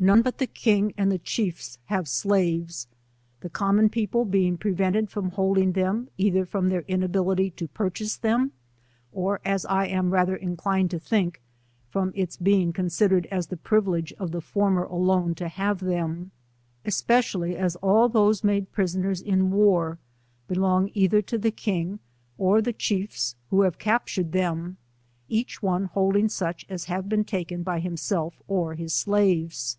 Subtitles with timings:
[0.00, 2.86] 89 None b!it the king aod chiefa have slaves,
[3.40, 8.52] the tammon people being preveated from holding them f^ilher from their inability to purchase them,
[9.12, 9.40] or.
[9.46, 11.40] as I am rather inclined to think
[11.88, 16.32] from its being considered as the privilege of the former alone to have them,
[16.84, 19.98] especially as all those made prisoners in war
[20.48, 21.98] belong either to the king
[22.36, 24.76] or the chiefs, who have captured them,
[25.30, 29.78] each one holding such as have been taken by himself or his slaves.